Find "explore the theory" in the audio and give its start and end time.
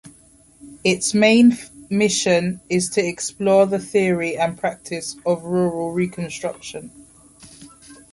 3.07-4.35